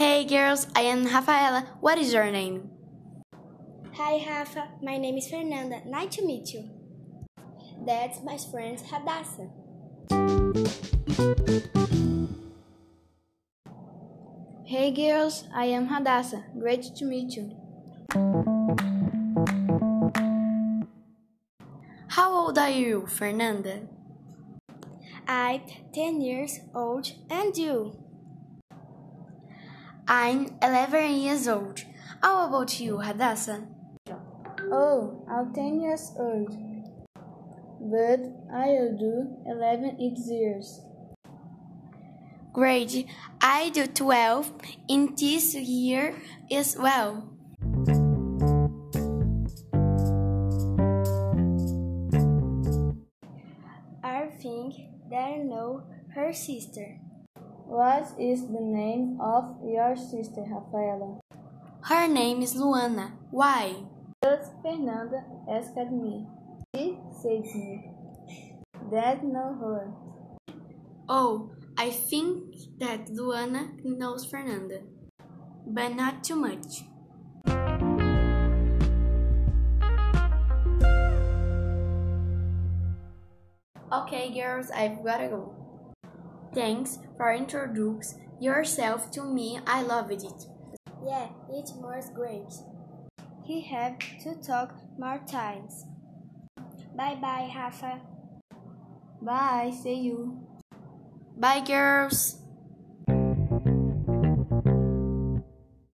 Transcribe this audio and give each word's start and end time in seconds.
Hey 0.00 0.24
girls, 0.24 0.66
I 0.74 0.80
am 0.88 1.04
Rafaela. 1.04 1.76
What 1.80 1.98
is 1.98 2.14
your 2.14 2.30
name? 2.30 2.70
Hi 3.92 4.16
Rafa, 4.26 4.68
my 4.82 4.96
name 4.96 5.18
is 5.18 5.28
Fernanda. 5.28 5.82
Nice 5.84 6.16
to 6.16 6.24
meet 6.24 6.54
you. 6.54 6.70
That's 7.84 8.22
my 8.24 8.38
friend 8.38 8.78
Hadassa. 8.78 9.50
Hey 14.64 14.90
girls, 14.90 15.44
I 15.54 15.66
am 15.66 15.88
Hadassa. 15.88 16.44
Great 16.58 16.96
to 16.96 17.04
meet 17.04 17.36
you. 17.36 17.52
How 22.08 22.32
old 22.32 22.56
are 22.56 22.70
you, 22.70 23.04
Fernanda? 23.06 23.82
I'm 25.28 25.60
10 25.92 26.22
years 26.22 26.58
old 26.74 27.12
and 27.28 27.54
you? 27.54 28.09
I'm 30.10 30.56
11 30.60 31.20
years 31.20 31.46
old. 31.46 31.84
How 32.20 32.48
about 32.48 32.80
you, 32.80 32.96
Hadassa? 32.96 33.68
Oh, 34.72 35.24
I'm 35.30 35.54
10 35.54 35.80
years 35.80 36.10
old. 36.18 36.50
But 37.80 38.18
I'll 38.52 38.98
do 38.98 39.36
11 39.46 39.98
years. 40.00 40.80
Great. 42.52 43.06
I 43.40 43.68
do 43.68 43.86
12 43.86 44.52
in 44.88 45.14
this 45.14 45.54
year 45.54 46.16
as 46.50 46.76
well. 46.76 47.30
I 54.02 54.26
think 54.42 54.74
they 55.08 55.38
know 55.38 55.84
her 56.16 56.32
sister. 56.32 56.99
What 57.70 58.18
is 58.18 58.48
the 58.50 58.58
name 58.58 59.20
of 59.20 59.54
your 59.62 59.94
sister, 59.94 60.42
Rafaela? 60.42 61.20
Her 61.82 62.08
name 62.08 62.42
is 62.42 62.56
Luana. 62.56 63.12
Why? 63.30 63.86
Because 64.20 64.50
Fernanda 64.60 65.22
asked 65.48 65.76
me. 65.92 66.26
She 66.74 66.98
said 67.22 67.46
me. 67.54 67.92
That 68.90 69.22
know 69.22 69.54
her. 69.62 69.94
Oh, 71.08 71.52
I 71.78 71.90
think 71.90 72.56
that 72.80 73.06
Luana 73.06 73.78
knows 73.84 74.24
Fernanda, 74.24 74.80
but 75.64 75.94
not 75.94 76.24
too 76.24 76.34
much. 76.34 76.82
Okay, 83.92 84.34
girls, 84.34 84.72
I've 84.74 85.04
gotta 85.04 85.28
go. 85.28 85.69
Thanks 86.54 86.98
for 87.16 87.32
introducing 87.32 88.18
yourself 88.40 89.10
to 89.12 89.22
me. 89.22 89.60
I 89.66 89.82
loved 89.82 90.12
it. 90.12 90.46
Yeah, 91.04 91.28
it 91.48 91.70
was 91.76 92.10
great. 92.14 92.52
He 93.44 93.60
have 93.62 93.98
to 94.22 94.34
talk 94.34 94.74
more 94.98 95.20
times. 95.26 95.84
Bye 96.96 97.16
bye, 97.20 97.50
Rafa. 97.54 98.00
Bye, 99.22 99.72
see 99.82 100.00
you. 100.00 100.40
Bye, 101.36 101.60
girls. 101.60 102.39